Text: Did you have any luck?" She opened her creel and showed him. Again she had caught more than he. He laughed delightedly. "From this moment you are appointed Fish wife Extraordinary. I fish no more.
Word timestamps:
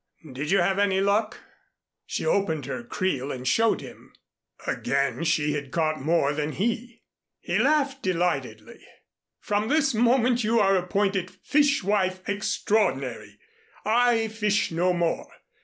Did 0.33 0.49
you 0.49 0.61
have 0.61 0.79
any 0.79 0.99
luck?" 0.99 1.39
She 2.07 2.25
opened 2.25 2.65
her 2.65 2.83
creel 2.83 3.31
and 3.31 3.47
showed 3.47 3.81
him. 3.81 4.15
Again 4.65 5.23
she 5.23 5.53
had 5.53 5.69
caught 5.71 6.01
more 6.01 6.33
than 6.33 6.53
he. 6.53 7.03
He 7.39 7.59
laughed 7.59 8.01
delightedly. 8.01 8.79
"From 9.41 9.67
this 9.67 9.93
moment 9.93 10.43
you 10.43 10.59
are 10.59 10.75
appointed 10.75 11.29
Fish 11.29 11.83
wife 11.83 12.27
Extraordinary. 12.27 13.37
I 13.85 14.27
fish 14.29 14.71
no 14.71 14.91
more. 14.91 15.31